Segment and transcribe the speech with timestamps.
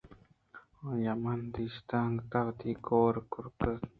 [0.87, 3.87] آئی ءَ من دیست انگتءَوتءَ کور ءُکرّ کُت